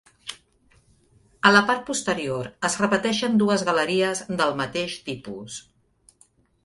[1.49, 5.61] A la part posterior es repeteixen dues galeries del mateix tipus.